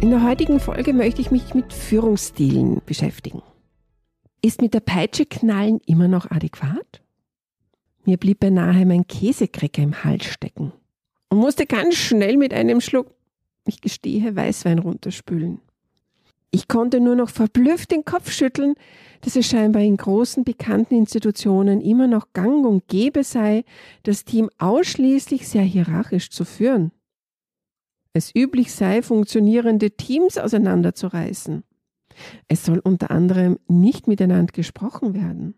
[0.00, 3.42] In der heutigen Folge möchte ich mich mit Führungsstilen beschäftigen.
[4.40, 7.02] Ist mit der Peitsche knallen immer noch adäquat?
[8.06, 10.72] Mir blieb beinahe mein Käsekrecker im Hals stecken
[11.28, 13.08] und musste ganz schnell mit einem Schluck,
[13.66, 15.60] ich gestehe, Weißwein runterspülen.
[16.50, 18.76] Ich konnte nur noch verblüfft den Kopf schütteln,
[19.20, 23.64] dass es scheinbar in großen bekannten Institutionen immer noch gang und gäbe sei,
[24.04, 26.90] das Team ausschließlich sehr hierarchisch zu führen
[28.12, 31.62] es üblich sei, funktionierende Teams auseinanderzureißen.
[32.48, 35.54] Es soll unter anderem nicht miteinander gesprochen werden.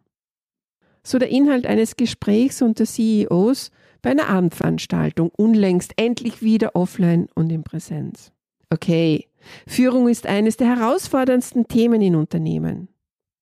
[1.02, 3.70] So der Inhalt eines Gesprächs unter CEOs
[4.02, 8.32] bei einer Abendveranstaltung, unlängst endlich wieder offline und in Präsenz.
[8.70, 9.28] Okay,
[9.66, 12.88] Führung ist eines der herausforderndsten Themen in Unternehmen.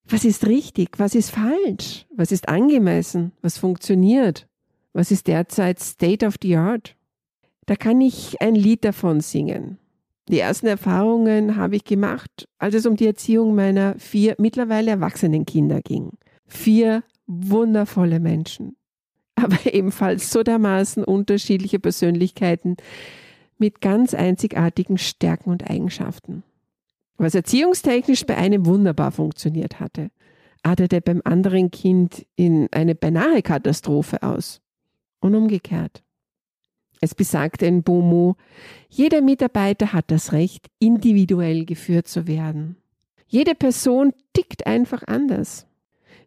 [0.09, 0.99] Was ist richtig?
[0.99, 2.07] Was ist falsch?
[2.15, 3.33] Was ist angemessen?
[3.43, 4.49] Was funktioniert?
[4.93, 6.97] Was ist derzeit State of the Art?
[7.71, 9.79] Da kann ich ein Lied davon singen.
[10.27, 15.47] Die ersten Erfahrungen habe ich gemacht, als es um die Erziehung meiner vier mittlerweile erwachsenen
[15.47, 16.11] Kinder ging.
[16.49, 18.77] Vier wundervolle Menschen,
[19.37, 22.77] aber ebenfalls so dermaßen unterschiedliche Persönlichkeiten
[23.57, 26.43] mit ganz einzigartigen Stärken und Eigenschaften.
[27.19, 30.11] Was erziehungstechnisch bei einem wunderbar funktioniert hatte,
[30.65, 34.61] artete beim anderen Kind in eine beinahe Katastrophe aus.
[35.21, 36.03] Und umgekehrt.
[37.01, 38.37] Es besagt in BOMO,
[38.89, 42.77] jeder Mitarbeiter hat das Recht, individuell geführt zu werden.
[43.27, 45.67] Jede Person tickt einfach anders.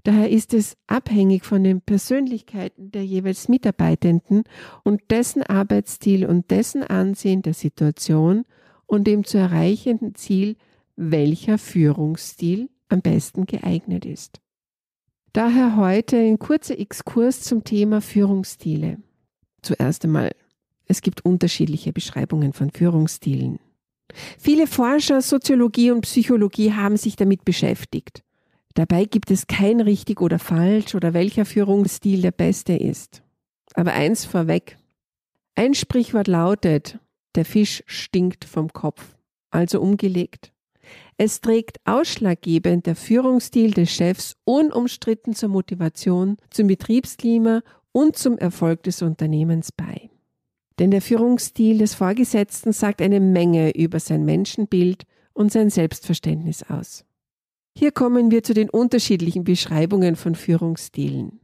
[0.03, 4.43] Daher ist es abhängig von den Persönlichkeiten der jeweils Mitarbeitenden
[4.83, 8.43] und dessen Arbeitsstil und dessen Ansehen der Situation
[8.85, 10.57] und dem zu erreichenden Ziel,
[10.95, 14.41] welcher Führungsstil am besten geeignet ist.
[15.31, 18.97] Daher heute ein kurzer Exkurs zum Thema Führungsstile.
[19.61, 20.31] Zuerst einmal
[20.93, 23.59] es gibt unterschiedliche Beschreibungen von Führungsstilen.
[24.37, 28.23] Viele Forscher Soziologie und Psychologie haben sich damit beschäftigt.
[28.75, 33.23] Dabei gibt es kein richtig oder falsch oder welcher Führungsstil der beste ist.
[33.73, 34.77] Aber eins vorweg.
[35.55, 36.99] Ein Sprichwort lautet,
[37.33, 39.15] der Fisch stinkt vom Kopf,
[39.49, 40.51] also umgelegt.
[41.17, 48.83] Es trägt ausschlaggebend der Führungsstil des Chefs unumstritten zur Motivation, zum Betriebsklima und zum Erfolg
[48.83, 50.02] des Unternehmens bei.
[50.79, 55.03] Denn der Führungsstil des Vorgesetzten sagt eine Menge über sein Menschenbild
[55.33, 57.05] und sein Selbstverständnis aus.
[57.75, 61.39] Hier kommen wir zu den unterschiedlichen Beschreibungen von Führungsstilen.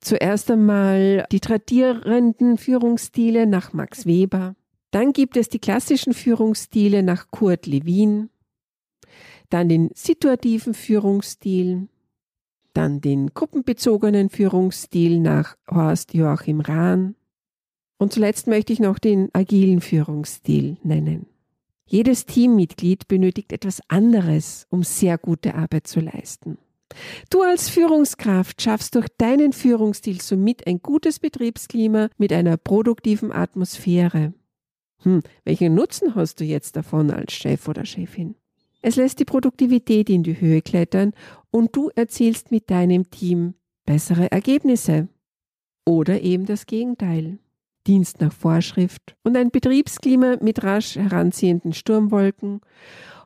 [0.00, 4.54] Zuerst einmal die tradierenden Führungsstile nach Max Weber.
[4.90, 8.30] Dann gibt es die klassischen Führungsstile nach Kurt Lewin.
[9.50, 11.88] Dann den situativen Führungsstil.
[12.74, 17.16] Dann den gruppenbezogenen Führungsstil nach Horst Joachim Rahn.
[17.98, 21.26] Und zuletzt möchte ich noch den agilen Führungsstil nennen.
[21.86, 26.58] Jedes Teammitglied benötigt etwas anderes, um sehr gute Arbeit zu leisten.
[27.30, 34.32] Du als Führungskraft schaffst durch deinen Führungsstil somit ein gutes Betriebsklima mit einer produktiven Atmosphäre.
[35.02, 38.34] Hm, welchen Nutzen hast du jetzt davon als Chef oder Chefin?
[38.80, 41.12] Es lässt die Produktivität in die Höhe klettern
[41.50, 43.54] und du erzielst mit deinem Team
[43.84, 45.08] bessere Ergebnisse.
[45.84, 47.38] Oder eben das Gegenteil.
[47.88, 52.60] Dienst nach Vorschrift und ein Betriebsklima mit rasch heranziehenden Sturmwolken,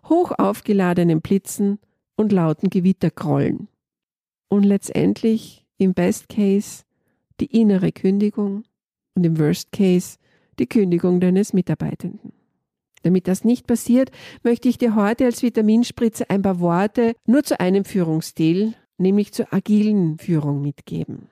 [0.08, 1.80] hoch aufgeladenen Blitzen
[2.14, 3.66] und lauten Gewittergrollen.
[4.48, 6.84] Und letztendlich im Best Case
[7.40, 8.62] die innere Kündigung
[9.16, 10.18] und im Worst Case
[10.60, 12.32] die Kündigung deines Mitarbeitenden.
[13.02, 14.12] Damit das nicht passiert,
[14.44, 19.52] möchte ich dir heute als Vitaminspritze ein paar Worte nur zu einem Führungsstil, nämlich zur
[19.52, 21.26] agilen Führung mitgeben.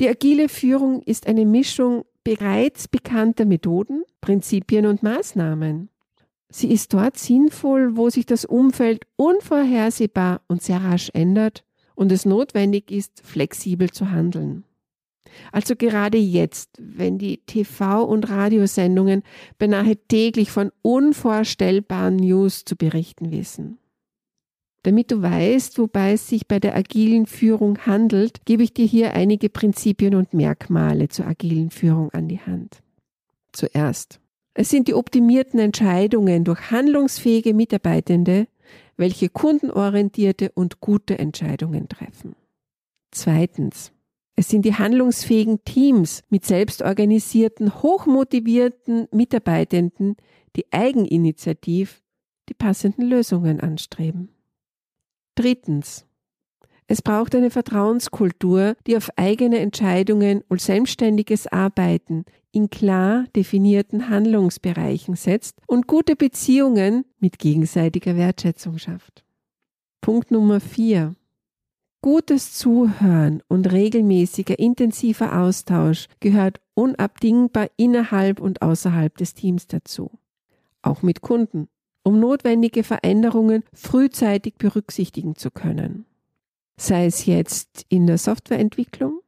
[0.00, 5.90] Die agile Führung ist eine Mischung bereits bekannte Methoden, Prinzipien und Maßnahmen.
[6.48, 11.64] Sie ist dort sinnvoll, wo sich das Umfeld unvorhersehbar und sehr rasch ändert
[11.94, 14.64] und es notwendig ist, flexibel zu handeln.
[15.52, 19.22] Also gerade jetzt, wenn die TV- und Radiosendungen
[19.56, 23.78] beinahe täglich von unvorstellbaren News zu berichten wissen.
[24.86, 29.14] Damit du weißt, wobei es sich bei der agilen Führung handelt, gebe ich dir hier
[29.14, 32.84] einige Prinzipien und Merkmale zur agilen Führung an die Hand.
[33.50, 34.20] Zuerst.
[34.54, 38.46] Es sind die optimierten Entscheidungen durch handlungsfähige Mitarbeitende,
[38.96, 42.36] welche kundenorientierte und gute Entscheidungen treffen.
[43.10, 43.90] Zweitens.
[44.36, 50.14] Es sind die handlungsfähigen Teams mit selbstorganisierten, hochmotivierten Mitarbeitenden,
[50.54, 52.04] die eigeninitiativ
[52.48, 54.28] die passenden Lösungen anstreben.
[55.36, 56.06] Drittens.
[56.88, 65.14] Es braucht eine Vertrauenskultur, die auf eigene Entscheidungen und selbstständiges Arbeiten in klar definierten Handlungsbereichen
[65.14, 69.24] setzt und gute Beziehungen mit gegenseitiger Wertschätzung schafft.
[70.00, 71.14] Punkt Nummer vier.
[72.00, 80.12] Gutes Zuhören und regelmäßiger intensiver Austausch gehört unabdingbar innerhalb und außerhalb des Teams dazu.
[80.82, 81.68] Auch mit Kunden,
[82.06, 86.06] um notwendige Veränderungen frühzeitig berücksichtigen zu können.
[86.76, 89.22] Sei es jetzt in der Softwareentwicklung,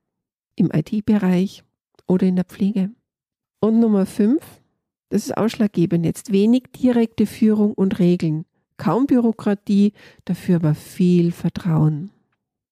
[0.54, 1.64] im IT-Bereich
[2.06, 2.90] oder in der Pflege.
[3.58, 4.42] Und Nummer fünf,
[5.08, 8.44] das ist ausschlaggebend jetzt, wenig direkte Führung und Regeln,
[8.76, 9.92] kaum Bürokratie,
[10.24, 12.10] dafür aber viel Vertrauen.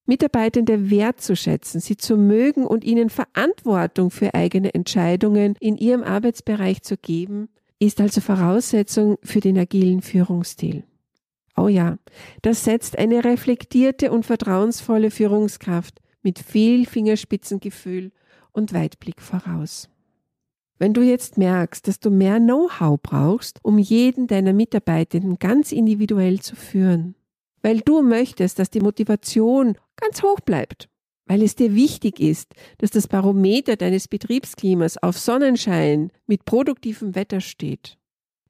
[0.05, 6.97] Mitarbeitende wertzuschätzen, sie zu mögen und ihnen Verantwortung für eigene Entscheidungen in ihrem Arbeitsbereich zu
[6.97, 10.84] geben, ist also Voraussetzung für den agilen Führungsstil.
[11.56, 11.99] Oh ja,
[12.43, 18.12] das setzt eine reflektierte und vertrauensvolle Führungskraft mit viel Fingerspitzengefühl
[18.52, 19.88] und Weitblick voraus.
[20.78, 26.40] Wenn du jetzt merkst, dass du mehr Know-how brauchst, um jeden deiner Mitarbeitenden ganz individuell
[26.40, 27.14] zu führen,
[27.62, 30.90] weil du möchtest, dass die Motivation ganz hoch bleibt,
[31.26, 37.40] weil es dir wichtig ist, dass das Barometer deines Betriebsklimas auf Sonnenschein mit produktivem Wetter
[37.40, 37.99] steht.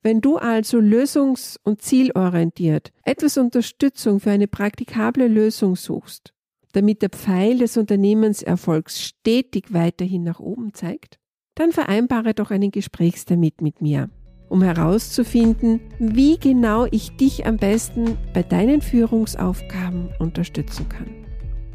[0.02, 6.32] Wenn du also lösungs- und zielorientiert etwas Unterstützung für eine praktikable Lösung suchst,
[6.72, 11.18] damit der Pfeil des Unternehmenserfolgs stetig weiterhin nach oben zeigt,
[11.54, 14.10] dann vereinbare doch einen Gesprächstermin mit mir
[14.48, 21.25] um herauszufinden, wie genau ich dich am besten bei deinen Führungsaufgaben unterstützen kann.